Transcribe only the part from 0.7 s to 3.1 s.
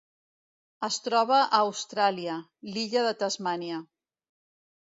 Es troba a Austràlia: l'illa